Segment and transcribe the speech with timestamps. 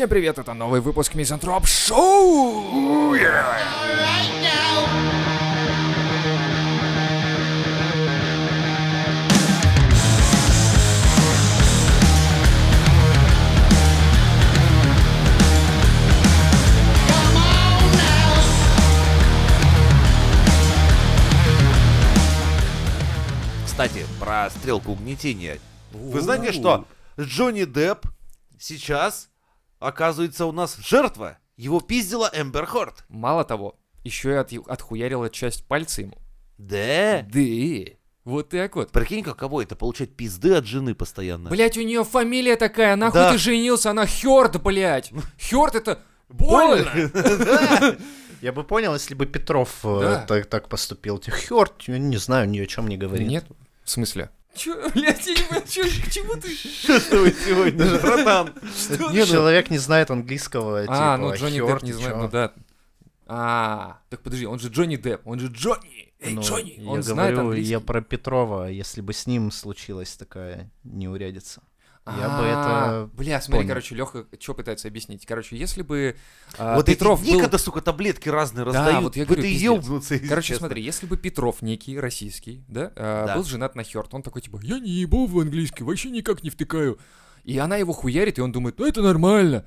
[0.00, 3.14] Всем привет, это новый выпуск Мизантроп Шоу!
[23.66, 25.58] Кстати, про стрелку угнетения.
[25.92, 26.86] Вы знаете, что
[27.20, 28.06] Джонни Депп
[28.58, 29.29] сейчас,
[29.80, 31.38] оказывается, у нас жертва.
[31.56, 33.04] Его пиздила Эмбер Хорт.
[33.08, 36.16] Мало того, еще и от, отхуярила часть пальца ему.
[36.56, 37.22] Да?
[37.22, 37.92] Да.
[38.24, 38.92] Вот так вот.
[38.92, 41.50] Прикинь, каково это, получать пизды от жены постоянно.
[41.50, 43.32] Блять, у нее фамилия такая, нахуй Да.
[43.32, 45.10] ты женился, она Хёрд, блять.
[45.38, 46.90] Хёрд это больно.
[48.40, 51.20] Я бы понял, если бы Петров э, так, так поступил.
[51.20, 53.28] Хёрт, я не знаю, ни о чем не говорит.
[53.28, 53.46] Нет?
[53.84, 54.30] В смысле?
[54.54, 56.54] Чё, блядь, я не понимаю, чё, к чему ты?
[56.54, 58.52] Что с тобой сегодня, братан?
[59.12, 62.52] Не, Человек не знает английского, А, типа, ну Джонни Депп не знает, ну да.
[63.26, 66.12] А, так подожди, он же Джонни Депп, он же Джонни.
[66.18, 67.70] Эй, Ну, Джонни, я он знает говорю, английский.
[67.70, 71.62] я про Петрова, если бы с ним случилась такая неурядица.
[72.16, 75.24] Я бы А, это Бля, смотри, короче, Леха что пытается объяснить?
[75.26, 76.16] Короче, если бы
[76.58, 79.02] а, Вот Петров некогда, сука, таблетки разные Да, раздают.
[79.04, 83.36] вот я говорю, ты Короче, смотри, если бы Петров некий, российский, да, а, Да.
[83.36, 86.50] был женат на Хёрд, он такой, типа, я не ебу в английский, вообще никак не
[86.50, 86.98] втыкаю.
[87.44, 89.64] И она его хуярит, и он думает, ну это нормально.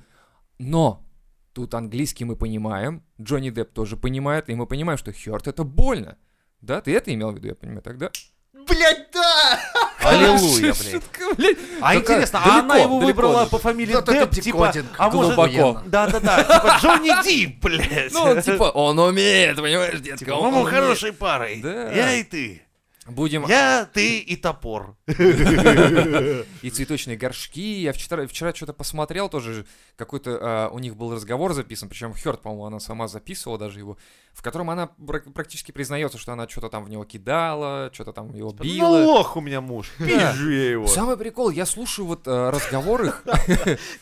[0.59, 1.05] Но
[1.53, 6.17] тут английский мы понимаем, Джонни Депп тоже понимает, и мы понимаем, что Хёрд это больно.
[6.61, 8.11] Да, ты это имел в виду, я понимаю, тогда?
[8.53, 9.59] Блять, да!
[10.03, 10.91] Аллилуйя, блядь.
[10.91, 11.57] Шутка, блядь.
[11.81, 15.35] А Только интересно, а она его далеко выбрала по фамилии Депп, типа, декодинг, а может...
[15.35, 15.81] глубоко.
[15.85, 18.13] Да-да-да, типа Джонни Дип, блядь.
[18.13, 21.61] Ну, типа, он умеет, понимаешь, детка, Типа, он мы хорошей парой.
[21.61, 21.91] Да.
[21.91, 22.63] Я и ты.
[23.05, 23.45] Будем...
[23.47, 24.95] Я, ты и топор.
[25.07, 27.81] И цветочные горшки.
[27.81, 29.65] Я вчера, вчера что-то посмотрел тоже.
[29.97, 31.89] Какой-то а, у них был разговор записан.
[31.89, 33.97] Причем Хёрд, по-моему, она сама записывала даже его.
[34.33, 38.33] В котором она пр- практически признается, что она что-то там в него кидала, что-то там
[38.33, 38.87] его Ну, била.
[38.87, 39.91] лох у меня муж.
[39.99, 40.87] Пизжу я его.
[40.87, 43.23] Самый прикол, я слушаю вот а, разговор их.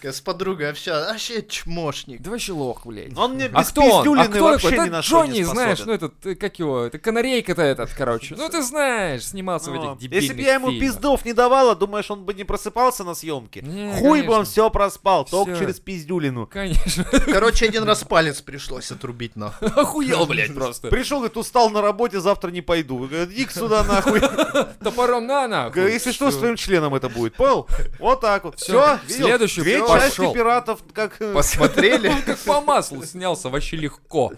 [0.02, 2.22] С подругой общалась, вообще чмошник.
[2.22, 3.16] Да вообще лох, блядь.
[3.18, 3.70] Он мне А без?
[3.72, 6.58] А пиздюлины кто вообще ни на Это что Джонни, не знаешь, ну этот, э, как
[6.60, 8.36] его, это канарейка-то этот, короче.
[8.38, 11.76] Ну ты знаешь, снимался в Ну, этих дебильных Если бы я ему пиздов не давала,
[11.76, 13.64] думаешь, он бы не просыпался на съемке?
[14.00, 16.48] Хуй бы он все проспал, только через пиздюлину.
[16.48, 17.04] Конечно.
[17.04, 19.68] Короче, один раз палец пришлось отрубить, нахуй.
[19.68, 20.88] Охуел, блядь, просто.
[20.90, 22.98] Пришел, говорит, устал на работе, завтра не пойду.
[23.00, 24.20] Говорит, иди сюда нахуй.
[24.84, 25.92] Топором на нахуй.
[25.92, 27.36] Если что, с твоим членом это будет.
[27.36, 27.68] Понял?
[28.00, 28.60] Вот так вот.
[28.60, 31.22] Все, следующий Две части пиратов, как...
[31.22, 32.08] э, Посмотрели?
[32.10, 34.32] Он как по маслу снялся, вообще легко.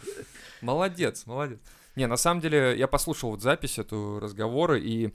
[0.62, 1.60] Молодец, молодец.
[1.96, 5.12] Не, на самом деле, я послушал вот запись эту разговора, и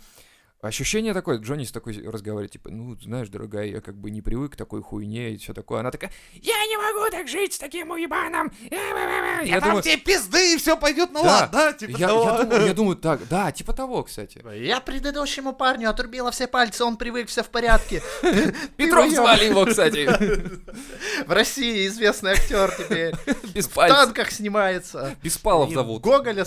[0.61, 4.55] ощущение такое, Джонни с такой разговаривает, типа, ну, знаешь, дорогая, я как бы не привык
[4.55, 5.81] к такой хуйне и все такое.
[5.81, 8.51] Она такая, я не могу так жить с таким уебаном.
[8.71, 11.29] Я, Я дам думаю, тебе пизды, и все пойдет на Да.
[11.29, 11.73] лад, да?
[11.73, 12.25] Типа я, того.
[12.25, 14.43] я думаю, я думаю, так, да, типа того, кстати.
[14.57, 18.03] Я предыдущему парню отрубила все пальцы, он привык, все в порядке.
[18.77, 20.09] Петров звали его, кстати,
[21.27, 23.15] В России известный актер теперь.
[23.55, 25.15] без В танках снимается.
[25.23, 26.03] Беспалов зовут.
[26.03, 26.45] Гоголя.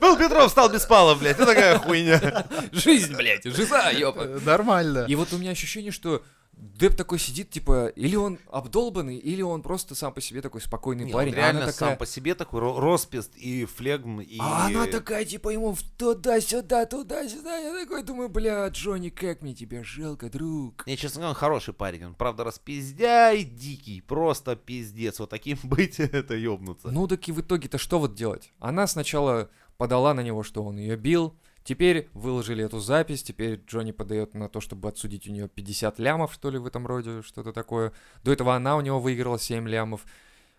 [0.00, 1.36] Был Петров, стал Беспалов, блядь.
[1.36, 2.15] Это такая хуйня.
[2.72, 4.24] Жизнь, блядь, жиза, ёпа.
[4.44, 5.06] Нормально.
[5.08, 6.22] И вот у меня ощущение, что
[6.56, 11.04] Деп такой сидит, типа, или он обдолбанный, или он просто сам по себе такой спокойный
[11.04, 11.32] Не, парень.
[11.32, 14.38] он реально она такая, сам по себе такой ро- роспист и флегм, и...
[14.40, 17.58] а она такая, типа, ему туда-сюда, туда-сюда.
[17.58, 20.86] Я такой думаю, бля, Джонни, как мне тебя жалко, друг.
[20.86, 22.06] Не, честно говоря, он хороший парень.
[22.06, 24.00] Он, правда, распиздяй дикий.
[24.00, 25.18] Просто пиздец.
[25.18, 26.88] Вот таким быть, это ёбнуться.
[26.90, 28.50] Ну, так и в итоге-то что вот делать?
[28.60, 33.90] Она сначала подала на него, что он ее бил, Теперь выложили эту запись, теперь Джонни
[33.90, 37.52] подает на то, чтобы отсудить у нее 50 лямов, что ли, в этом роде, что-то
[37.52, 37.92] такое.
[38.22, 40.06] До этого она у него выиграла 7 лямов.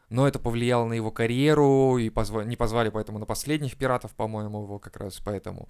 [0.10, 4.64] Но это повлияло на его карьеру, и позва- не позвали поэтому на последних пиратов, по-моему,
[4.64, 5.70] его как раз поэтому.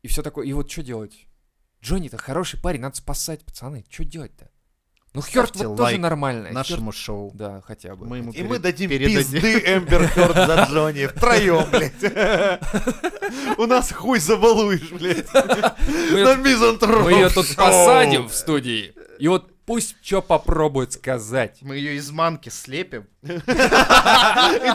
[0.00, 0.46] И все такое.
[0.46, 1.26] И вот что делать?
[1.82, 3.84] Джонни-то хороший парень, надо спасать, пацаны.
[3.90, 4.50] Что делать-то?
[5.14, 6.50] Ну, Хёрд вот тоже нормально.
[6.50, 7.30] Нашему шоу.
[7.34, 8.04] Да, хотя бы.
[8.06, 9.18] Мы ему И перед- мы дадим передадим.
[9.18, 12.58] пизды Эмбер Хёрд за Джонни втроем, блядь.
[13.58, 15.26] У нас хуй забалуешь, блядь.
[16.12, 18.92] Мы- На мизантроп Мы ее тут посадим в студии.
[19.20, 21.58] И вот пусть что попробует сказать.
[21.62, 23.06] Мы ее из манки слепим.
[23.22, 23.26] И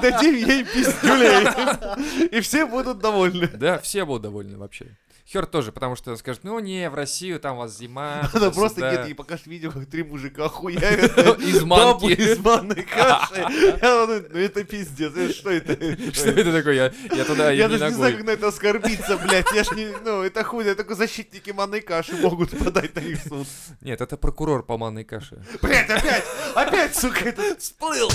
[0.01, 2.29] дадим ей пиздюлей.
[2.31, 3.47] И все будут довольны.
[3.47, 4.85] Да, все будут довольны вообще.
[5.31, 8.27] Хер тоже, потому что он скажет, ну не, в Россию там у вас зима.
[8.33, 8.89] Она просто туда-сюда».
[8.89, 11.39] где-то и покажет видео, как три мужика хуярят.
[11.39, 12.19] Из бабу манки.
[12.19, 13.45] из манной каши.
[13.81, 15.73] Ну это пиздец, что это?
[16.13, 16.93] Что это такое?
[17.11, 19.51] Я, туда Я не даже не знаю, как на это оскорбиться, блядь.
[19.53, 23.19] Я ж не, ну, это хуй, это только защитники манной каши могут подать на них
[23.23, 23.47] в суд.
[23.81, 25.43] Нет, это прокурор по манной каше.
[25.61, 26.23] Блядь, опять,
[26.55, 28.09] опять, сука, это всплыл.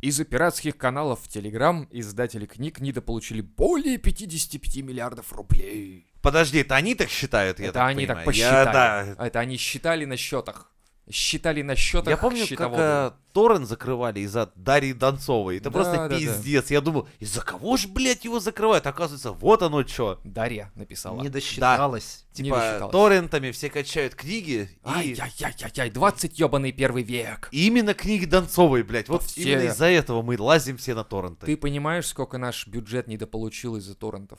[0.00, 6.06] Из-за пиратских каналов в Телеграм издатели книг недополучили более 55 миллиардов рублей.
[6.22, 8.26] Подожди, это они так считают, я это так они понимаю?
[8.26, 8.72] так Я- посчитали.
[8.72, 9.14] да.
[9.18, 10.69] А Это они считали на счетах.
[11.10, 12.82] Считали на счетах Я помню, как счетоводы.
[12.82, 15.56] э, Торрент закрывали из-за Дарьи Донцовой.
[15.58, 16.18] Это Да, просто да, да.
[16.18, 16.70] пиздец.
[16.70, 18.86] Я думал, из-за кого ж, блядь, его закрывают?
[18.86, 20.20] Оказывается, вот оно что.
[20.24, 21.20] Дарья написала.
[21.22, 22.24] Не досчиталась.
[22.36, 22.92] Не Типа, досчиталась.
[22.92, 24.68] торрентами все качают книги.
[24.72, 24.78] И...
[24.88, 27.48] Ай-яй-яй-яй, 20 ебаный первый век.
[27.52, 29.08] и именно книги Донцовой, блядь.
[29.08, 31.46] Вот Все- именно из-за этого мы лазим все на торренты.
[31.46, 34.38] Ты понимаешь, сколько наш бюджет недополучил из-за торрентов?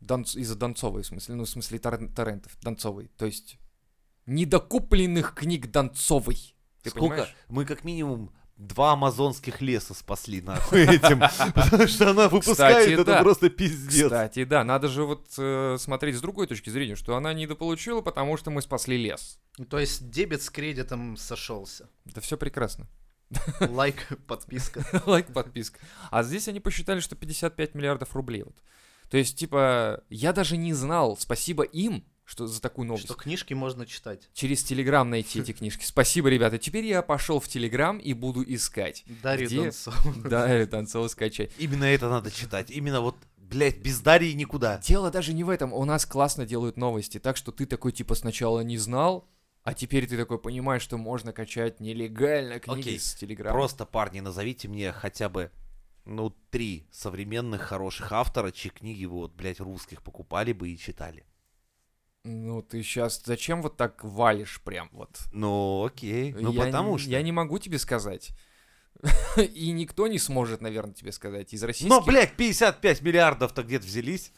[0.00, 3.08] Донц- Из-за Донцовой, в смысле, ну, в смысле тор- торрентов, Донцовой.
[3.16, 3.56] То есть,
[4.26, 6.54] недокупленных книг Донцовой.
[6.82, 7.14] Ты Сколько?
[7.14, 7.34] понимаешь?
[7.48, 11.20] Мы как минимум два амазонских леса спасли, нахуй, этим.
[11.54, 13.22] Потому что она выпускает, Кстати, это да.
[13.22, 14.04] просто пиздец.
[14.04, 18.36] Кстати, да, надо же вот э, смотреть с другой точки зрения, что она недополучила, потому
[18.36, 19.40] что мы спасли лес.
[19.58, 21.88] Ну, То есть дебет с кредитом сошелся.
[22.04, 22.86] Да все прекрасно.
[23.60, 24.84] Лайк, подписка.
[25.06, 25.80] Лайк, подписка.
[26.10, 28.42] А здесь они посчитали, что 55 миллиардов рублей.
[28.44, 28.56] Вот.
[29.08, 33.04] То есть, типа, я даже не знал, спасибо им, что за такую новость.
[33.04, 34.30] Что книжки можно читать.
[34.32, 35.84] Через Телеграм найти эти книжки.
[35.84, 36.56] Спасибо, ребята.
[36.56, 39.04] Теперь я пошел в Телеграм и буду искать.
[39.22, 39.62] Дарья Где?
[39.64, 39.96] Донцова.
[40.24, 41.50] Да, Танцова скачать.
[41.58, 42.70] Именно это надо читать.
[42.70, 44.78] Именно вот, блядь, без Дарьи никуда.
[44.78, 45.74] Дело даже не в этом.
[45.74, 47.20] У нас классно делают новости.
[47.20, 49.28] Так что ты такой, типа, сначала не знал,
[49.62, 53.54] а теперь ты такой понимаешь, что можно качать нелегально книги Окей, с Телеграма.
[53.54, 55.50] Просто, парни, назовите мне хотя бы,
[56.06, 61.26] ну, три современных хороших автора, чьи книги вы, вот, блядь, русских покупали бы и читали.
[62.24, 65.18] Ну, ты сейчас зачем вот так валишь прям вот?
[65.32, 66.32] Ну, окей.
[66.32, 67.10] Ну, я, потому что...
[67.10, 68.30] Я не могу тебе сказать.
[69.36, 71.52] И никто не сможет, наверное, тебе сказать.
[71.52, 71.88] Из российских...
[71.88, 74.32] Но, блядь, 55 миллиардов-то где-то взялись.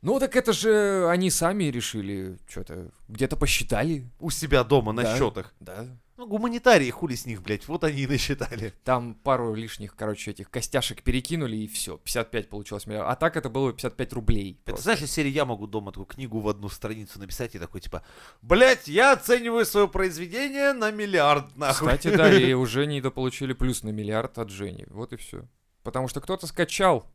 [0.00, 4.10] Ну, так это же они сами решили, что-то где-то посчитали.
[4.18, 5.16] У себя дома на Да.
[5.16, 5.54] счетах.
[5.60, 5.86] Да.
[6.18, 8.74] Ну, гуманитарии, хули с них, блядь, вот они и насчитали.
[8.84, 11.96] Там пару лишних, короче, этих костяшек перекинули, и все.
[11.96, 13.10] 55 получилось миллиард.
[13.10, 14.58] А так это было бы 55 рублей.
[14.60, 14.82] Это просто.
[14.84, 18.02] знаешь, из серии я могу дома такую книгу в одну страницу написать и такой, типа,
[18.42, 21.88] блядь, я оцениваю свое произведение на миллиард, нахуй.
[21.88, 24.84] Кстати, да, и уже недополучили плюс на миллиард от Жени.
[24.90, 25.48] Вот и все.
[25.82, 27.10] Потому что кто-то скачал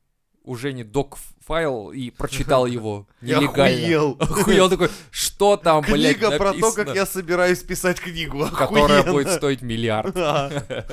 [0.47, 3.77] у Жени док-файл и прочитал его Я нелегально.
[3.77, 4.17] охуел.
[4.19, 8.47] Охуел такой, что там, блядь, Книга про то, как я собираюсь писать книгу.
[8.49, 10.15] Которая будет стоить миллиард.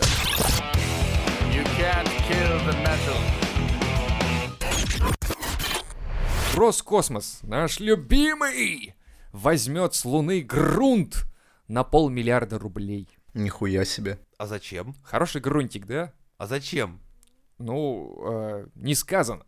[6.55, 8.95] Роскосмос, наш любимый,
[9.33, 11.25] возьмет с Луны грунт
[11.67, 13.09] на полмиллиарда рублей.
[13.35, 14.21] Нихуя себе.
[14.39, 14.95] А зачем?
[15.03, 16.13] Хороший грунтик, да?
[16.39, 17.01] А зачем?
[17.65, 19.45] Ну, э, не сказано.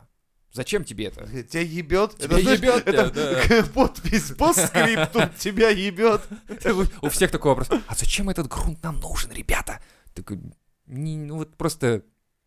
[0.50, 1.26] Зачем тебе это?
[1.42, 2.16] Тебя ебет?
[2.16, 6.22] Тебя ебет, это да, подпись по скрипту тебя ебет.
[7.02, 7.68] У всех такой вопрос.
[7.86, 9.80] А зачем этот грунт нам нужен, ребята?
[10.14, 10.40] Такой,
[10.86, 12.04] не, ну вот просто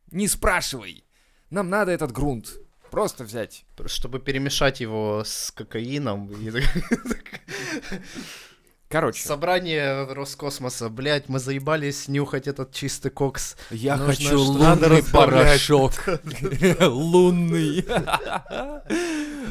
[0.09, 1.03] не спрашивай.
[1.51, 2.57] Нам надо этот грунт.
[2.89, 3.63] Просто взять.
[3.85, 6.31] Чтобы перемешать его с кокаином.
[8.91, 10.89] Короче, Собрание Роскосмоса.
[10.89, 13.55] Блять, мы заебались нюхать этот чистый кокс.
[13.69, 15.91] я нужно хочу лунный порошок.
[16.81, 17.85] Лунный.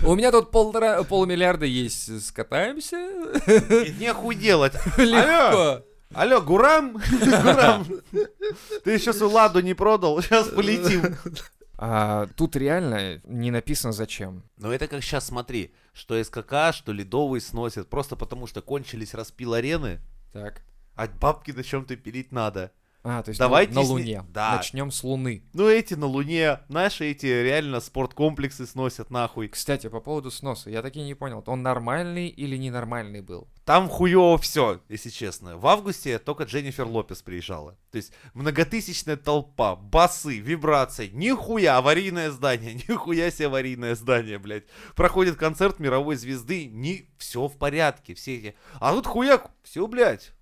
[0.04, 2.26] У меня тут полтора, полмиллиарда есть.
[2.26, 2.96] Скатаемся?
[4.00, 4.74] Нехуй делать.
[4.96, 5.84] Легко.
[6.12, 6.94] Алло, Гурам?
[7.20, 7.86] Гурам,
[8.82, 10.20] ты еще свою ладу не продал?
[10.20, 11.16] Сейчас полетим.
[11.80, 14.42] А, тут реально не написано зачем.
[14.56, 19.54] Но это как сейчас, смотри, что СКК, что Ледовый сносят, просто потому что кончились распил
[19.54, 20.00] арены,
[20.32, 20.62] Так.
[20.96, 22.72] а бабки на чем-то пилить надо.
[23.04, 24.24] А, то есть Давайте на, на Луне.
[24.28, 24.56] Да.
[24.56, 25.44] Начнем с Луны.
[25.52, 29.48] Ну эти на Луне, наши эти реально спорткомплексы сносят нахуй.
[29.48, 33.48] Кстати, по поводу сноса, я таки не понял, он нормальный или ненормальный был?
[33.64, 35.56] Там хуево все, если честно.
[35.56, 37.76] В августе только Дженнифер Лопес приезжала.
[37.92, 41.08] То есть многотысячная толпа, басы, вибрации.
[41.12, 44.64] Нихуя аварийное здание, нихуя себе аварийное здание, блядь.
[44.96, 48.54] Проходит концерт мировой звезды, не все в порядке, все эти.
[48.80, 50.32] А тут хуяк, все, блядь.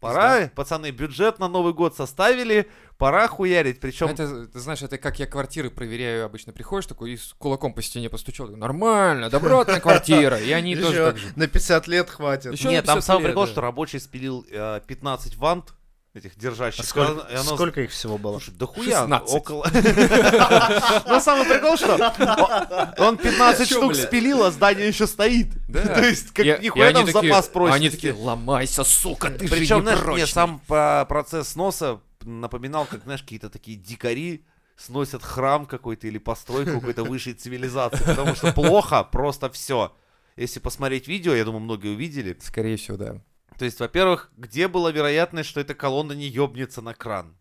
[0.00, 3.80] Пора, пацаны, бюджет на Новый год составили, пора хуярить.
[3.80, 7.74] Причем Это, ты знаешь, это как я квартиры проверяю, обычно приходишь такой и с кулаком
[7.74, 8.48] по стене постучал.
[8.48, 10.38] Нормально, добротная квартира.
[10.38, 11.32] И они тоже так же.
[11.34, 12.52] на 50 лет хватит.
[12.64, 13.52] Нет, там 50 самый лет, прикол, да.
[13.52, 15.74] что рабочий спилил э, 15 вант
[16.14, 16.80] этих держащих.
[16.80, 18.32] А сколько, И оно- сколько их всего было?
[18.40, 19.34] Слушай, да хуя, 16.
[19.34, 19.66] около...
[21.06, 25.48] Но самый прикол, что он 15 Чё, штук спилил, а здание еще стоит.
[25.72, 27.76] То есть, как нихуя там запас прочности.
[27.86, 30.26] Они такие, ломайся, сука, ты Причем, же знаешь, не мне прочный».
[30.26, 34.44] сам по- процесс сноса напоминал, как, знаешь, какие-то такие дикари
[34.76, 39.92] сносят храм какой-то или постройку какой-то высшей цивилизации, потому что плохо просто все.
[40.36, 42.36] Если посмотреть видео, я думаю, многие увидели.
[42.40, 43.16] Скорее всего, да.
[43.58, 47.36] То есть, во-первых, где была вероятность, что эта колонна не ёбнется на кран?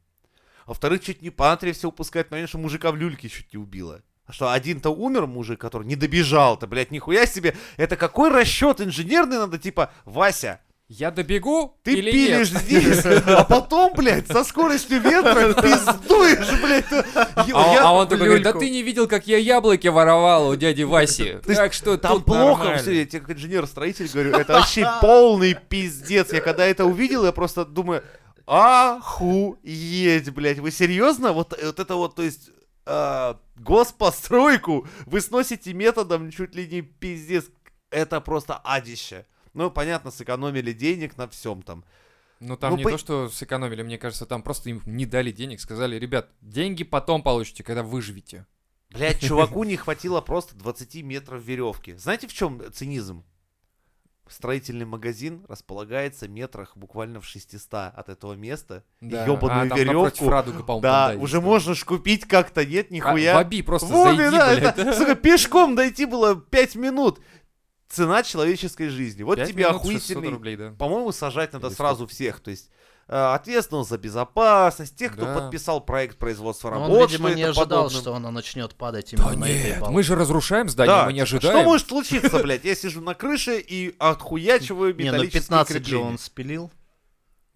[0.65, 4.01] Во-вторых, чуть не Пантрия все упускает момент, что мужика в люльке чуть не убила.
[4.25, 7.55] А Что один-то умер мужик, который не добежал-то, блядь, нихуя себе.
[7.77, 10.59] Это какой расчет инженерный надо, типа, Вася,
[10.89, 12.62] Я добегу ты или пилишь нет?
[12.62, 17.06] здесь, а потом, блядь, со скоростью ветра пиздуешь, блядь.
[17.25, 20.56] А, Я- а он такой говорит, да ты не видел, как я яблоки воровал у
[20.56, 21.24] дяди Васи.
[21.46, 22.77] есть Так что Там тут плохо нормально.
[22.82, 26.32] все, я тебе как инженер-строитель говорю, это вообще полный пиздец.
[26.32, 28.01] Я когда это увидел, я просто думаю,
[28.46, 31.34] охуеть, блядь, вы серьезно?
[31.34, 32.50] Вот, вот это вот, то есть,
[32.86, 37.46] а, госпостройку вы сносите методом чуть ли не пиздец.
[37.89, 39.25] Это просто адище.
[39.58, 41.84] Ну, понятно, сэкономили денег на всем там.
[42.40, 45.32] Ну там Ну, не по- то, что сэкономили, мне кажется, там просто им не дали
[45.32, 48.46] денег, сказали, ребят, деньги потом получите, когда выживете.
[48.92, 51.96] Блядь, чуваку не хватило просто 20 метров веревки.
[51.96, 53.24] Знаете, в чем цинизм?
[54.30, 58.84] Строительный магазин располагается метрах буквально в 600 от этого места.
[59.02, 59.26] Да.
[59.26, 60.30] Ёбаную а, там веревку.
[60.30, 63.34] Радуга, Да, там, уже можно ж купить как-то, нет, А, нихуя.
[63.36, 64.78] в Аби просто Вове, зайди, да, блядь.
[64.78, 67.20] это, сука, пешком дойти было 5 минут.
[67.89, 69.24] Цена человеческой жизни.
[69.24, 70.72] Вот тебе минут, 600 охуительный рублей, да.
[70.77, 72.41] по-моему, сажать надо Или сразу всех.
[72.41, 72.70] То есть
[73.08, 75.36] э, ответственность за безопасность, тех, кто Да.
[75.39, 78.01] подписал проект производства Он, работ, видимо, что не ожидал, подобным.
[78.01, 79.94] что она начнет падать именно Да на этой нет, балке.
[79.96, 81.56] мы же разрушаем здание, Да, мы не ожидаем.
[81.60, 82.65] Что может случиться, блядь?
[82.65, 86.70] Я сижу на крыше и отхуячиваю Не, ну металлические 15 же он спилил.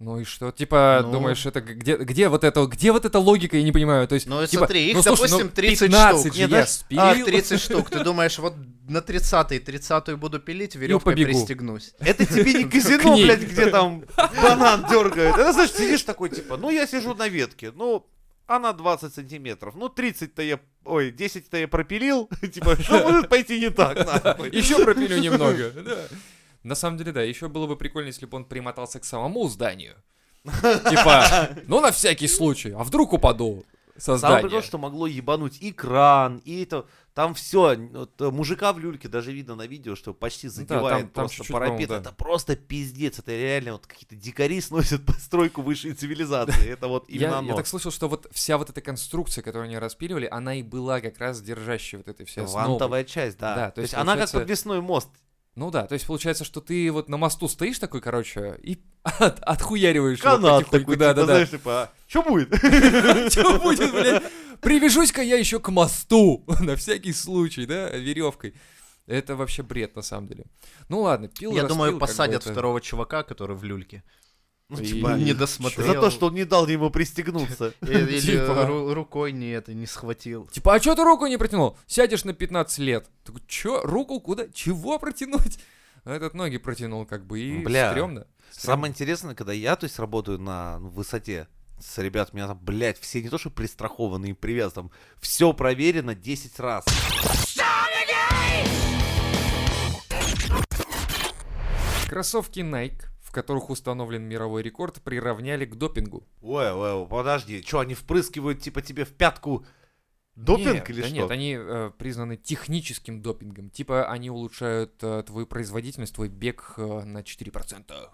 [0.03, 0.51] Ну и что?
[0.51, 1.11] Типа, Ну.
[1.11, 4.07] думаешь, это где, где вот это, где вот эта логика, я не понимаю.
[4.07, 6.33] То есть, Ну, типа, смотри, их, ну, слушай, допустим, ну, 30 15 штук.
[6.35, 7.01] Не, я знаешь, спилил.
[7.03, 7.89] Ах, 30 штук.
[7.91, 8.55] Ты думаешь, вот
[8.89, 11.29] на 30-й, 30-ю буду пилить, веревкой побегу.
[11.29, 11.93] пристегнусь.
[11.99, 14.03] Это тебе не казино, блядь, где там
[14.41, 15.35] банан дергает.
[15.37, 18.03] Это, знаешь, сидишь такой, типа, ну, я сижу на ветке, ну,
[18.47, 19.75] она 20 сантиметров.
[19.77, 22.27] Ну, 30-то я, ой, 10-то я пропилил.
[22.53, 24.49] Типа, что может пойти не так, нахуй?
[24.49, 25.71] Еще пропилю немного.
[26.63, 26.69] Да.
[26.69, 29.95] На самом деле, да, еще было бы прикольно, если бы он примотался к самому зданию.
[30.43, 33.63] Типа, ну на всякий случай, а вдруг упаду
[33.97, 34.61] со Самое здания.
[34.63, 36.85] что могло ебануть и кран, и это...
[37.13, 37.75] Там все,
[38.19, 41.89] мужика в люльке даже видно на видео, что почти задевает там- там просто чуть-чуть, парапет.
[41.89, 41.97] да.
[41.97, 43.19] Это просто пиздец.
[43.19, 46.69] Это реально вот какие-то дикари сносят постройку высшей цивилизации.
[46.69, 47.55] Это вот Я, именно я оно.
[47.57, 51.17] так слышал, что вот вся вот эта конструкция, которую они распиливали, она и была как
[51.19, 52.69] раз держащей вот этой всей основой.
[52.69, 53.55] Вантовая часть, да.
[53.55, 55.09] Да, то, то есть, есть она как получается- подвесной мост.
[55.55, 59.39] Ну да, то есть получается, что ты вот на мосту стоишь такой, короче, и от-
[59.41, 60.79] отхуяриваешь его Канат потихоньку.
[60.79, 61.33] такой, да, типа, да, да.
[61.33, 62.55] знаешь, типа, что будет?
[63.31, 64.23] Что будет, блядь?
[64.61, 68.53] Привяжусь-ка я еще к мосту, на всякий случай, да, веревкой.
[69.07, 70.45] Это вообще бред, на самом деле.
[70.87, 74.03] Ну ладно, пил, Я думаю, посадят второго чувака, который в люльке.
[74.73, 76.01] Ну, И- типа, Не За досмотрел.
[76.01, 77.73] то, что он не дал ему пристегнуться.
[77.81, 78.65] Или Типа.
[78.69, 80.47] ру- рукой не это, не схватил.
[80.47, 81.77] Типа, а что ты руку не протянул?
[81.87, 83.09] Сядешь на 15 лет.
[83.25, 84.47] Такой, чё, руку куда?
[84.53, 85.59] Чего протянуть?
[86.05, 87.91] А этот ноги протянул, как бы, и Бля.
[87.91, 88.27] стрёмно.
[88.49, 91.49] Самое интересное, когда я, то есть, работаю на ну, высоте
[91.81, 95.51] с ребят, у меня там, блядь, все не то, что пристрахованы и привязаны, там все
[95.51, 96.85] проверено 10 раз.
[102.07, 106.27] Кроссовки Nike, в которых установлен мировой рекорд, приравняли к допингу.
[106.41, 109.65] Ой, ой, подожди, что, они впрыскивают, типа, тебе в пятку
[110.35, 111.15] допинг Нет, или да что?
[111.15, 113.69] Нет, они э, признаны техническим допингом.
[113.69, 118.09] Типа они улучшают э, твою производительность, твой бег э, на 4%.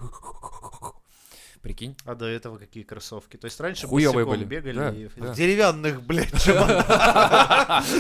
[1.67, 1.97] Прикинь?
[2.05, 3.35] А до этого какие кроссовки?
[3.35, 4.45] То есть раньше Хуёвые были.
[4.45, 5.09] бегали Да, и...
[5.17, 5.33] да.
[5.33, 6.29] В деревянных, блядь.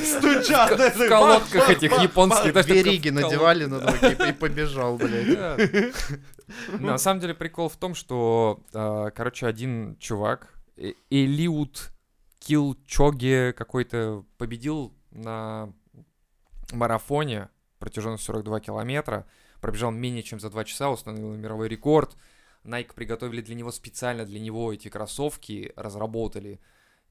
[0.07, 0.95] Стучат.
[0.95, 2.53] В колодках этих японских.
[2.53, 3.11] колодках.
[3.11, 5.93] надевали на ноги и побежал, блядь.
[6.79, 10.47] На самом деле прикол в том, что, а, короче, один чувак,
[10.77, 11.91] э- Элиут
[12.39, 15.73] Килчоге какой-то, победил на
[16.71, 19.27] марафоне протяженностью 42 километра,
[19.59, 22.15] пробежал менее чем за 2 часа, установил мировой рекорд.
[22.67, 26.59] Nike приготовили для него специально для него эти кроссовки, разработали.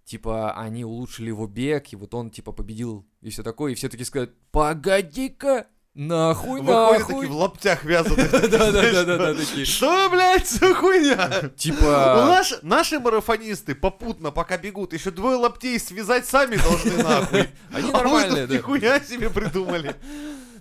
[0.05, 3.73] Типа, они улучшили его бег, и вот он, типа, победил, и все такое.
[3.73, 7.15] И все таки сказали, погоди-ка, нахуй, Выходят нахуй.
[7.15, 8.31] такие в лаптях вязаных.
[9.39, 9.65] Такие.
[9.65, 11.51] Что, блядь, за хуйня?
[11.57, 17.49] Типа, наш- Наши марафонисты попутно, пока бегут, еще двое лаптей связать сами должны нахуй.
[17.73, 18.55] они А нормальные, да.
[18.55, 19.97] нихуя себе придумали.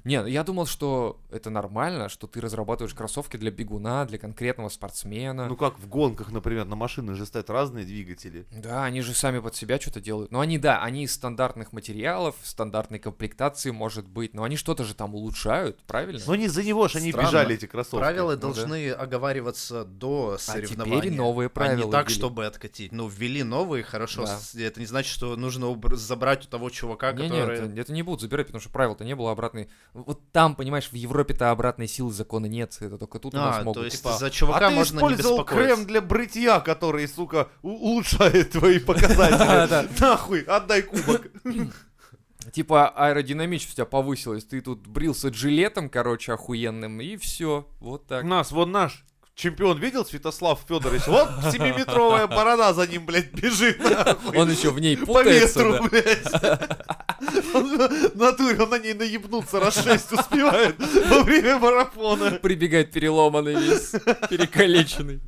[0.06, 4.70] Не, ну я думал, что это нормально, что ты разрабатываешь кроссовки для бегуна, для конкретного
[4.70, 5.48] спортсмена.
[5.48, 8.46] Ну как в гонках, например, на машины же ставят разные двигатели.
[8.52, 10.32] Да, они же сами под себя что-то делают.
[10.32, 14.94] Но они, да, они из стандартных материалов, стандартной комплектации, может быть, но они что-то же
[14.94, 16.22] там улучшают, правильно?
[16.28, 17.28] Но не за него же они Странно.
[17.28, 17.98] бежали, эти кроссовки.
[17.98, 18.42] Правила Ну да.
[18.42, 21.02] должны оговариваться до А соревнования.
[21.02, 22.20] теперь новые а не правила так, ввели.
[22.20, 22.92] чтобы откатить.
[22.92, 24.26] Ну, ввели новые, хорошо.
[24.26, 24.40] Да.
[24.62, 27.62] Это не значит, что нужно забрать у того чувака, Не, который...
[27.68, 29.68] нет, это не будут забирать, потому что правил-то не было обратной.
[29.96, 33.64] Вот там, понимаешь, в Европе-то обратной силы закона нет, это только тут у нас А,
[33.64, 33.78] могут.
[33.82, 35.76] то есть Типа, за чувака а ты можно не использовал беспокоиться.
[35.76, 39.90] крем для бритья, который, сука, у- улучшает твои показатели.
[40.02, 41.28] Нахуй, отдай кубок.
[42.52, 48.24] Типа аэродинамичность у тебя повысилась, ты тут брился джилетом, короче, охуенным, и все, вот так.
[48.24, 49.04] Нас, вон наш
[49.36, 51.08] чемпион видел, Святослав Федорович?
[51.08, 54.38] Вот 7-метровая борода за ним, блядь, бежит, нахуй.
[54.38, 55.90] Он еще в ней По путается, ветру, да.
[55.90, 57.54] блядь.
[57.54, 57.78] Он
[58.16, 62.32] натуре, он на ней наебнуться раз шесть успевает во время марафона.
[62.32, 63.92] прибегает переломанный весь,
[64.30, 65.22] перекалеченный.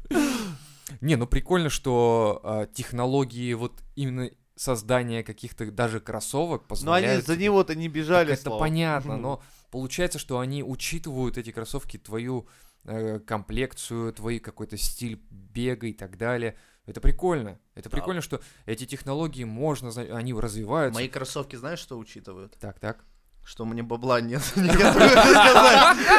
[1.01, 7.25] Не, ну прикольно, что а, технологии вот именно создания каких-то даже кроссовок Но они позволяют...
[7.25, 12.66] за него-то не бежали, это понятно, но получается, что они учитывают эти кроссовки, твою э,
[13.25, 16.55] комплекцию, твой какой-то стиль бега и так далее.
[16.85, 17.59] Это прикольно.
[17.75, 20.97] Это прикольно, что эти технологии можно, они развиваются.
[20.97, 22.57] Мои кроссовки знаешь, что учитывают?
[22.59, 23.03] Так, так.
[23.45, 24.41] Что мне бабла нет.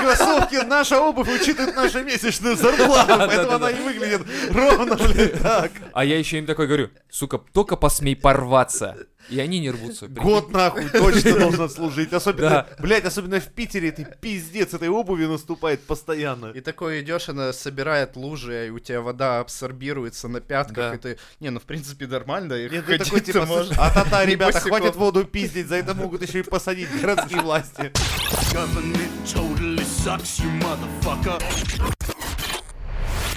[0.03, 4.97] Кроссовки, наша обувь учитывает нашу месячную зарплату, поэтому она и выглядит ровно,
[5.43, 5.73] так.
[5.93, 8.97] А я еще им такой говорю, сука, только посмей порваться.
[9.31, 10.07] И они не рвутся.
[10.07, 10.23] прикинь.
[10.23, 12.13] Год нахуй точно должен служить.
[12.13, 12.67] Особенно, Да.
[12.79, 16.47] блядь, особенно в Питере ты пиздец этой обуви наступает постоянно.
[16.55, 20.95] И такой идешь, она собирает лужи, и у тебя вода абсорбируется на пятках, Да.
[20.95, 21.19] и ты...
[21.41, 23.75] Не, ну в принципе нормально, и Нет, ты такой, типа, можно.
[23.79, 24.79] а та-та, ребята, босиком.
[24.79, 27.93] хватит воду пиздить, за это могут еще и посадить городские власти.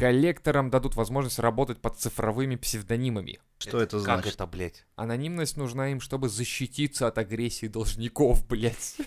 [0.01, 3.39] Коллекторам дадут возможность работать под цифровыми псевдонимами.
[3.59, 4.33] Что это Как значит?
[4.33, 4.83] это, блядь?
[4.95, 8.97] Анонимность нужна им, чтобы защититься от агрессии должников, блядь.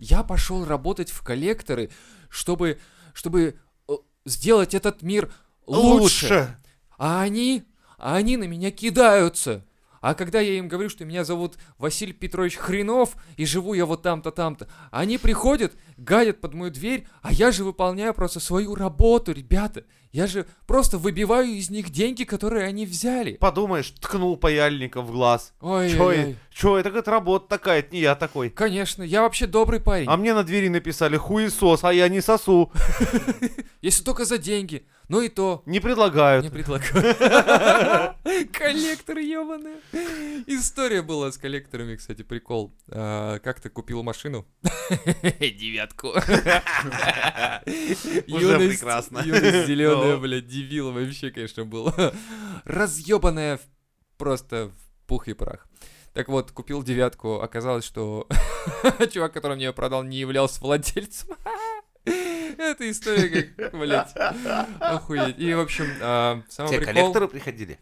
[0.00, 1.90] Я пошел работать в коллекторы,
[2.28, 2.80] чтобы,
[3.12, 3.56] чтобы
[3.88, 3.92] э,
[4.24, 5.32] сделать этот мир
[5.68, 6.58] лучше.
[6.98, 7.62] А они,
[7.98, 9.64] а они на меня кидаются.
[10.06, 14.02] А когда я им говорю, что меня зовут Василий Петрович Хренов, и живу я вот
[14.02, 19.32] там-то, там-то, они приходят, гадят под мою дверь, а я же выполняю просто свою работу,
[19.32, 19.82] ребята.
[20.16, 23.34] Я же просто выбиваю из них деньги, которые они взяли.
[23.34, 25.52] Подумаешь, ткнул паяльником в глаз.
[25.60, 28.48] Ой, Чё, и- чё, это как работа такая, это не я такой.
[28.48, 30.06] Конечно, я вообще добрый парень.
[30.08, 32.72] А мне на двери написали хуесос, а я не сосу.
[33.82, 34.86] Если только за деньги.
[35.08, 35.62] Ну и то.
[35.66, 36.44] Не предлагают.
[36.44, 36.92] Не предлагаю.
[38.52, 39.76] Коллекторы ебаные.
[40.48, 42.74] История была с коллекторами, кстати, прикол.
[42.88, 44.44] А, Как ты купил машину?
[45.38, 46.08] Девятку.
[46.08, 46.22] Уже
[48.58, 49.20] прекрасно.
[49.24, 50.20] Юность зеленая, Ну.
[50.20, 52.14] блядь, дебил вообще, конечно, было.
[52.64, 53.60] Разъебанная
[54.18, 55.66] просто в пух и прах.
[56.14, 58.26] Так вот, купил девятку, оказалось, что
[59.12, 61.36] чувак, который мне ее продал, не являлся владельцем.
[62.04, 64.14] Эта история как, блядь,
[64.80, 65.38] охуеть.
[65.38, 66.94] И, в общем, а, самый Те прикол...
[66.94, 67.78] коллекторы приходили.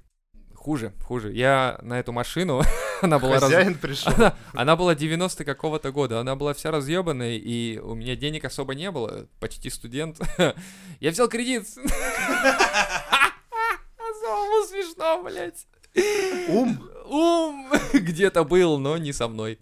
[0.65, 1.31] Хуже, хуже.
[1.35, 2.63] Я на эту машину,
[3.03, 4.11] она была раз- Хозяин пришел.
[4.17, 8.75] она, она была 90 какого-то года, она была вся разъебанная, и у меня денег особо
[8.75, 10.19] не было, почти студент.
[11.01, 11.69] Я взял кредит.
[14.23, 15.67] Самому смешно, блядь.
[16.49, 16.91] Ум.
[17.11, 19.59] Ум где-то был, но не со мной.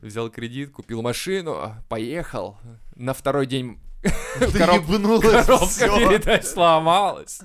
[0.00, 2.56] Взял кредит, купил машину, поехал.
[2.96, 5.96] На второй день короб- ебнулась, коробка всё.
[6.08, 7.38] передач сломалась.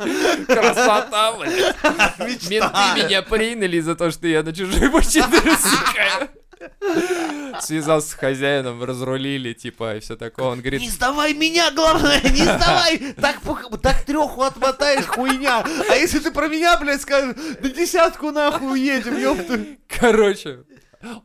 [0.47, 2.49] Красота, блядь.
[2.49, 6.29] Менты меня приняли за то, что я на чужой машине рассекаю.
[7.61, 10.47] Связался с хозяином, разрулили, типа, и все такое.
[10.47, 12.97] Он говорит, Не сдавай меня, главное, не сдавай!
[13.21, 13.37] Так,
[13.81, 15.63] так треху отмотаешь, хуйня!
[15.89, 19.59] А если ты про меня, блядь, скажешь, на десятку нахуй уедем, ёпта!
[19.87, 20.63] короче,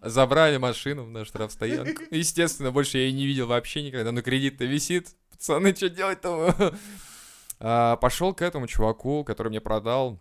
[0.02, 2.02] забрали машину на штрафстоянку.
[2.10, 5.08] Естественно, больше я ее не видел вообще никогда, но кредит-то висит.
[5.30, 6.74] Пацаны, что делать-то?
[7.60, 10.18] А, Пошел к этому чуваку, который мне продал,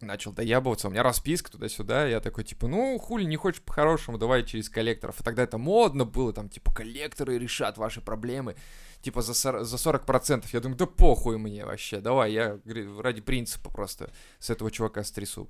[0.00, 4.44] начал доябываться, у меня расписка туда-сюда, я такой, типа, ну, хули, не хочешь по-хорошему, давай
[4.44, 5.20] через коллекторов.
[5.20, 8.56] И тогда это модно было, там, типа, коллекторы решат ваши проблемы,
[9.00, 10.44] типа, за, сор- за 40%.
[10.52, 12.58] Я думаю, да похуй мне вообще, давай, я
[12.98, 14.10] ради принципа просто
[14.40, 15.48] с этого чувака стрясу.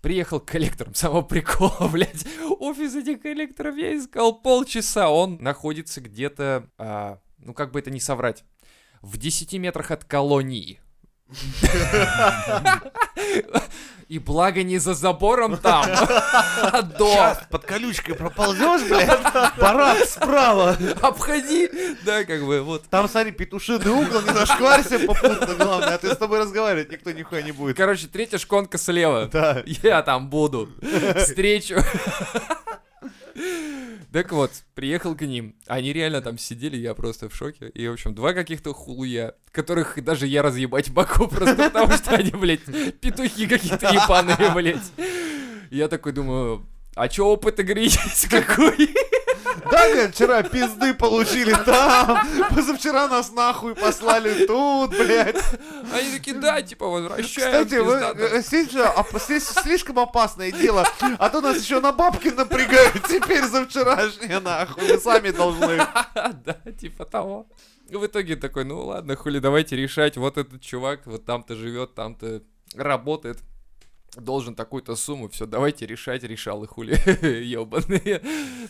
[0.00, 2.26] Приехал к коллекторам, самого прикола, блядь.
[2.58, 5.10] Офис этих коллекторов я искал полчаса.
[5.10, 8.44] Он находится где-то, а, ну как бы это не соврать,
[9.00, 10.80] в 10 метрах от колонии.
[14.08, 17.36] И благо не за забором там, а до.
[17.50, 19.20] Под колючкой проползешь, блядь,
[19.58, 20.78] барак справа.
[21.02, 21.68] Обходи.
[22.06, 22.84] Да, как бы, вот.
[22.88, 27.42] Там, смотри, петушиный угол, не зашкварься попутно, главное, а ты с тобой разговаривать никто нихуя
[27.42, 27.76] не будет.
[27.76, 29.28] Короче, третья шконка слева.
[29.30, 29.62] Да.
[29.66, 30.70] Я там буду.
[31.16, 31.76] Встречу.
[34.12, 35.54] Так вот, приехал к ним.
[35.66, 37.68] Они реально там сидели, я просто в шоке.
[37.68, 42.30] И, в общем, два каких-то хулуя, которых даже я разъебать могу, просто потому что они,
[42.30, 42.64] блядь,
[43.00, 44.92] петухи какие-то ебаные, блядь.
[45.70, 48.88] Я такой думаю, а чё опыт игры есть какой?
[49.70, 55.42] Да, говорит, вчера пизды получили там, позавчера нас нахуй послали тут, блядь.
[55.92, 57.66] Они такие, да, типа, возвращаем.
[57.66, 58.20] Кстати, вы, пиздато».
[58.36, 60.86] э, здесь слишком опасное дело,
[61.18, 65.78] а то нас еще на бабки напрягают теперь за вчерашнее, нахуй, вы сами должны.
[66.14, 67.46] Да, типа того.
[67.90, 70.16] В итоге такой, ну ладно, хули, давайте решать.
[70.16, 72.42] Вот этот чувак, вот там-то живет, там-то
[72.74, 73.38] работает.
[74.20, 76.94] Должен такую-то сумму, все, давайте решать, решал и хули,
[77.44, 78.22] ебаные.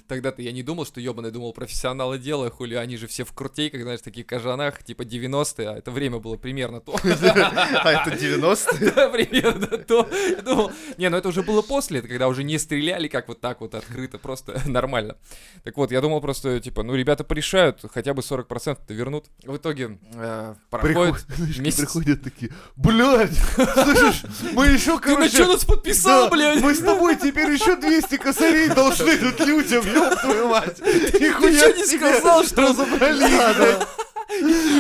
[0.07, 3.83] Тогда-то я не думал, что ебаный думал профессионалы дела, хули, они же все в крутейках,
[3.83, 6.97] знаешь, таких кожанах, типа 90-е, а это время было примерно то.
[7.09, 8.93] А это 90-е?
[8.93, 10.09] Да, примерно то.
[10.29, 13.41] Я думал, не, ну это уже было после, это когда уже не стреляли как вот
[13.41, 15.17] так вот открыто, просто нормально.
[15.65, 19.27] Так вот, я думал просто, типа, ну ребята порешают, хотя бы 40%-то вернут.
[19.45, 21.27] В итоге э, проходит
[21.59, 21.81] месяц.
[21.81, 25.38] приходят такие, блядь, слышишь, мы еще, короче...
[25.43, 26.61] что нас подписал, блядь?
[26.61, 30.77] Мы с тобой теперь еще 200 косарей должны тут людям, ёб твою мать.
[30.77, 32.63] Ты что не сказал, что...
[32.63, 33.79] разобрались.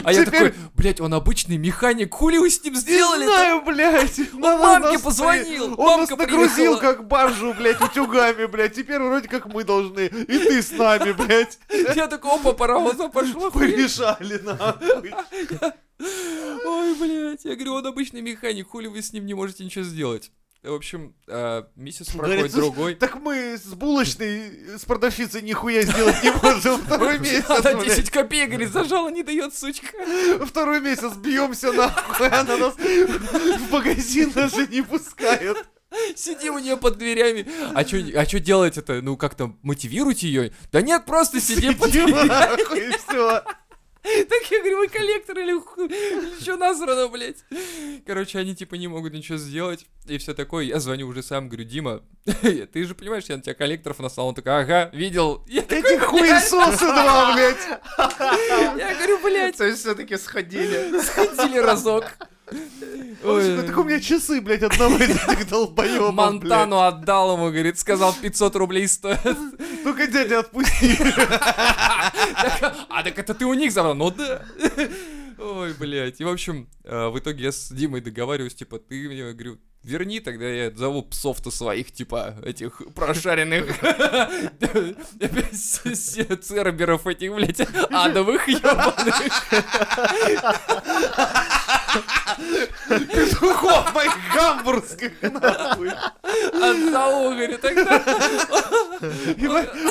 [0.05, 3.63] А я Теперь- такой, блядь, он обычный механик, хули вы с ним Не сделали знаю,
[3.63, 4.21] блядь.
[4.35, 8.75] Он мамке позвонил, Он мамка нас нагрузил как баржу, блядь, утюгами, блядь.
[8.75, 10.07] Теперь вроде как мы должны.
[10.07, 11.59] И ты с нами, блядь.
[11.97, 13.51] Я такой, опа, паровоза пошла.
[13.51, 15.15] Порешали нахуй.
[15.99, 20.31] Ой, блядь, я говорю, он обычный механик, хули вы с ним не можете ничего сделать.
[20.63, 22.95] В общем, э, Говорит, проходит «Слушай, другой.
[22.97, 27.97] Так мы с булочной, с продавщицей нихуя сделать не можем второй месяц, Она блядь.
[27.97, 29.87] 10 копеек, говорит, зажала, не дает, сучка.
[30.45, 35.57] Второй месяц бьемся нахуй, она нас в магазин даже не пускает.
[36.17, 37.47] Сидим у нее под дверями.
[37.75, 39.01] А что а чё делать-то?
[39.01, 40.53] Ну, как-то мотивируйте ее.
[40.73, 42.29] Да нет, просто сидим под Сидим дверями.
[42.29, 43.43] нахуй, и все.
[44.29, 47.45] Так я говорю, вы коллектор или, что насрано, блядь?
[48.07, 49.87] Короче, они типа не могут ничего сделать.
[50.07, 50.65] И все такое.
[50.65, 54.29] Я звоню уже сам, говорю, Дима, ты же понимаешь, я на тебя коллекторов наслал.
[54.29, 55.45] Он такой, ага, видел.
[55.47, 57.81] Я Эти хуесосы два, блядь.
[58.79, 61.01] я говорю, блядь, То есть все-таки сходили.
[61.03, 62.05] сходили разок.
[63.25, 63.63] Ой.
[63.67, 66.15] Так у меня часы, блядь, одного из этих долбоебов.
[66.15, 69.21] Монтану отдал ему, говорит, сказал 500 рублей стоит.
[69.83, 70.97] Только дядя отпусти.
[70.97, 73.95] Так, А так это ты у них забрал?
[73.95, 74.43] Ну да.
[75.39, 76.21] Ой, блядь.
[76.21, 80.21] И, в общем, э, в итоге я с Димой договариваюсь, типа, ты мне, говорю, верни,
[80.21, 83.67] тогда я зову псов-то своих, типа, этих прошаренных
[86.43, 87.61] церберов этих, блядь,
[87.91, 89.23] адовых ебаных.
[92.89, 95.91] Петухов моих гамбургских, нахуй.
[96.53, 98.03] Отзову, говорю, тогда.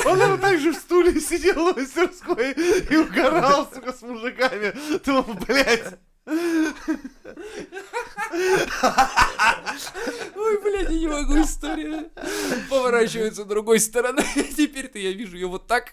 [0.04, 4.72] Он, наверное, так же в стуле сидел в мастерской и угорал, сука, с мужиками.
[5.04, 5.98] Думал, блядь,
[10.48, 12.10] Ой, блядь, я не могу, история.
[12.70, 14.22] Поворачивается другой стороны.
[14.56, 15.92] Теперь-то я вижу ее вот так.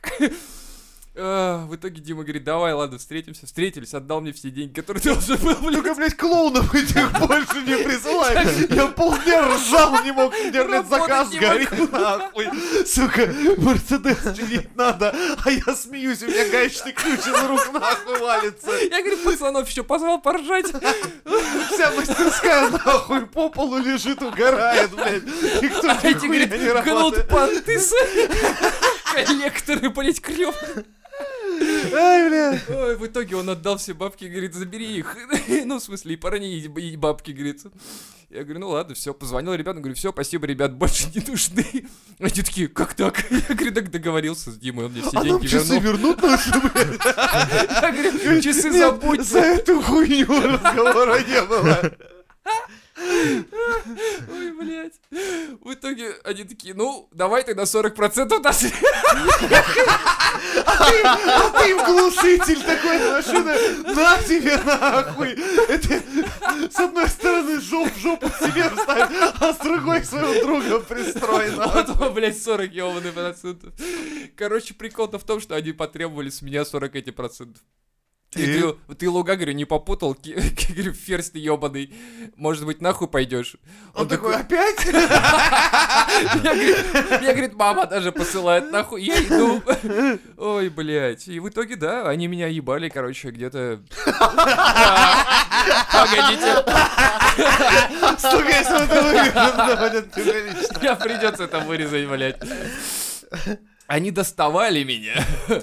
[1.18, 3.46] А, В итоге Дима говорит, давай, ладно, встретимся.
[3.46, 5.74] Встретились, отдал мне все деньги, которые должен был, блядь.
[5.74, 8.68] только, блядь, клоунов этих больше не присылай.
[8.70, 12.50] Я полдня ржал, не мог, интернет-заказ Работать не горит, нахуй.
[12.86, 18.72] Сука, Мерседес чинить надо, а я смеюсь, у меня гаечный ключ из рук нахуй валится.
[18.72, 20.68] Я, говорю, пацанов еще позвал поржать.
[20.68, 25.24] Вся мастерская нахуй по полу лежит, угорает, блядь.
[25.62, 27.80] Никто А эти, говорит, гнут понты
[29.14, 30.56] Коллекторы, блядь, крёв.
[31.94, 32.70] Ай, блядь.
[32.70, 35.16] Ой, в итоге он отдал все бабки, говорит, забери их.
[35.66, 37.62] Ну, в смысле, и парни, и бабки, говорит.
[38.30, 41.88] Я говорю, ну ладно, все, позвонил ребятам, говорю, все, спасибо, ребят, больше не нужны.
[42.20, 43.24] Они такие, как так?
[43.32, 46.14] Я говорю, так договорился с Димой, он мне все А деньги часы вернул.
[46.16, 47.06] вернут наши, блядь?
[47.06, 49.22] Я говорю, часы забудь.
[49.26, 51.92] за эту хуйню разговора не было.
[54.30, 55.00] Ой, блядь.
[55.62, 58.66] В итоге они такие, ну, давай тогда 40% нас.
[60.66, 63.56] А ты им глушитель такой на машина,
[63.94, 65.32] на тебе нахуй.
[65.68, 66.02] Это
[66.70, 71.56] с одной стороны жоп в жопу к себе вставь, а с другой своего друга пристрой
[71.56, 73.74] он, блядь, 40 ебаный процентов.
[74.36, 77.62] Короче, прикол-то в том, что они потребовали с меня 40 эти процентов.
[78.36, 81.92] Я говорю, ты луга, говорю, не попутал, говорю, ферзь ты ебаный,
[82.36, 83.56] может быть, нахуй пойдешь?
[83.94, 84.86] Он такой, опять?
[84.96, 85.02] Меня,
[87.32, 89.62] говорит, мама даже посылает нахуй, я иду.
[90.38, 91.28] Ой, блядь.
[91.28, 93.82] И в итоге, да, они меня ебали, короче, где-то...
[95.92, 96.64] Погодите,
[98.20, 99.36] Сука, если он это вырежет,
[100.84, 102.40] я придется это вырезать, блядь.
[103.88, 105.26] Они доставали меня.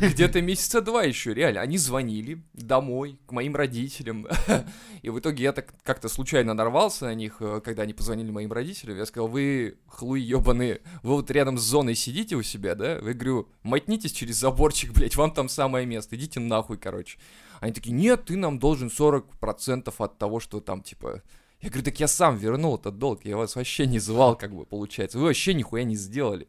[0.00, 1.60] Где-то месяца два еще, реально.
[1.60, 4.26] Они звонили домой, к моим родителям.
[5.02, 8.52] И в итоге я так как-то случайно нарвался на них, э, когда они позвонили моим
[8.52, 8.96] родителям.
[8.96, 12.94] Я сказал, вы, хлуй ебаные, вы вот рядом с зоной сидите у себя, да?
[12.94, 17.18] Я говорю, мотнитесь через заборчик, блядь, вам там самое место, идите нахуй, короче.
[17.60, 21.22] Они такие, нет, ты нам должен 40% от того, что там, типа...
[21.60, 24.66] Я говорю, так я сам вернул этот долг, я вас вообще не звал, как бы,
[24.66, 25.18] получается.
[25.18, 26.48] Вы вообще нихуя не сделали.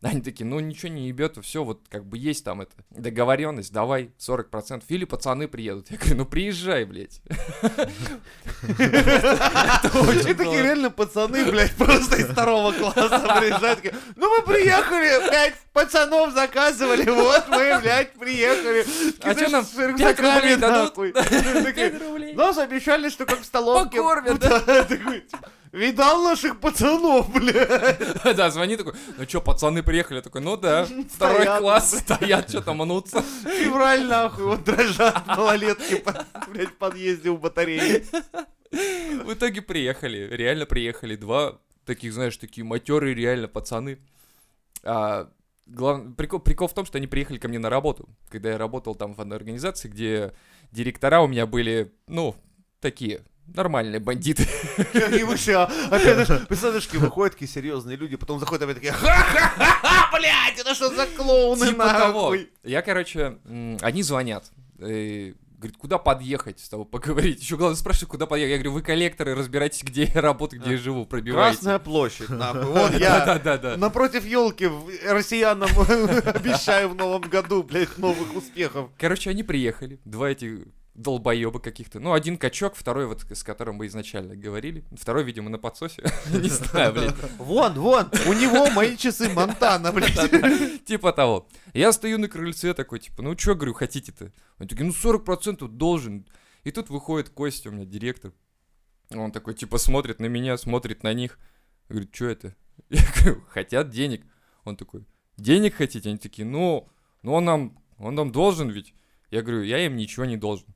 [0.02, 4.10] Они такие, ну ничего не ебет, все, вот как бы есть там это договоренность, давай
[4.18, 5.90] 40%, или пацаны приедут.
[5.90, 7.20] Я говорю, ну приезжай, блядь.
[8.80, 13.94] И такие реально пацаны, блядь, просто из второго класса приезжают.
[14.16, 18.86] Ну мы приехали, блядь, пацанов заказывали, вот мы, блядь, приехали.
[19.20, 22.36] А чё нам, С пять рюкзаками, рублей дадут?
[22.36, 23.98] Нас обещали, что как в столовке.
[23.98, 25.12] Покормят, Да, типа,
[25.72, 28.00] Видал наших пацанов, блядь.
[28.36, 30.16] Да, звони такой, ну чё, пацаны приехали?
[30.18, 33.22] Я такой, ну да, второй Стоят, класс, стоят, что-то мнутся.
[33.44, 36.04] Февраль, нахуй, вот дрожат малолетки,
[36.50, 38.04] блядь, в подъезде у батареи.
[38.70, 41.16] В итоге приехали, реально приехали.
[41.16, 43.98] Два таких, знаешь, такие матерые реально пацаны.
[44.84, 45.28] А,
[45.66, 48.08] глав- прикол, прикол в том, что они приехали ко мне на работу.
[48.28, 50.32] Когда я работал там в одной организации, где
[50.70, 52.36] директора у меня были, ну,
[52.80, 53.22] такие,
[53.54, 54.46] нормальные бандиты.
[54.94, 60.58] Они вообще, а, опять, представляешь, выходят такие серьезные люди, потом заходят опять такие, ха-ха-ха, блядь,
[60.58, 62.34] это что за клоуны, Типа того.
[62.64, 63.38] Я, короче,
[63.80, 64.50] они звонят.
[64.78, 67.42] э, Говорит, куда подъехать с тобой поговорить?
[67.42, 68.52] Еще главное спрашивают, куда подъехать.
[68.52, 71.58] Я говорю, вы коллекторы, разбирайтесь, где я работаю, где я живу, пробивайте.
[71.58, 72.64] Красная площадь, нахуй.
[72.64, 74.70] Вот я напротив елки
[75.06, 75.68] россиянам
[76.34, 78.88] обещаю в новом году, блядь, новых успехов.
[78.98, 82.00] Короче, они приехали, два эти долбоеба каких-то.
[82.00, 84.84] Ну, один качок, второй вот, с которым мы изначально говорили.
[84.92, 86.02] Второй, видимо, на подсосе.
[86.30, 87.14] Не знаю, блядь.
[87.38, 90.84] Вон, вон, у него мои часы Монтана, блядь.
[90.84, 91.48] Типа того.
[91.72, 94.32] Я стою на крыльце такой, типа, ну чё, говорю, хотите-то?
[94.58, 96.26] Они такие, ну 40% должен.
[96.64, 98.32] И тут выходит Костя, у меня директор.
[99.10, 101.38] Он такой, типа, смотрит на меня, смотрит на них.
[101.88, 102.56] Говорит, что это?
[102.90, 104.24] Я говорю, хотят денег.
[104.64, 105.04] Он такой,
[105.36, 106.10] денег хотите?
[106.10, 106.88] Они такие, ну,
[107.22, 108.94] ну он нам, он нам должен ведь.
[109.30, 110.66] Я говорю, я им ничего не должен.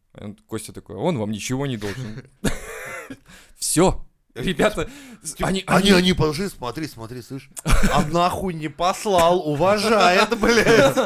[0.47, 2.23] Костя такой, он вам ничего не должен.
[3.59, 4.05] Все.
[4.35, 4.91] Ребята,
[5.23, 7.49] Типа, они, Они, они, они, подожди, смотри, смотри, слышь.
[7.93, 10.97] А нахуй не послал, уважает, блядь.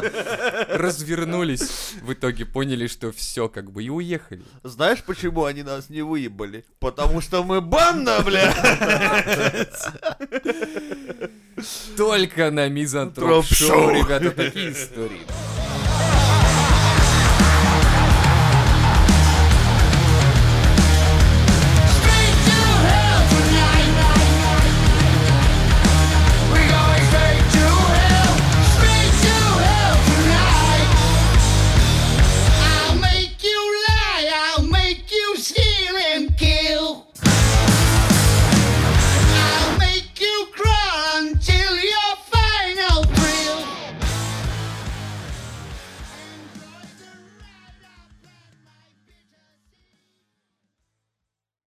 [0.71, 4.43] развернулись, в итоге поняли, что все, как бы, и уехали.
[4.63, 6.65] Знаешь, почему они нас не выебали?
[6.79, 8.57] Потому что мы банда, блядь.
[11.97, 13.89] Только на Мизантроп Троп Шоу, Шоу.
[13.91, 15.21] ребята, такие истории.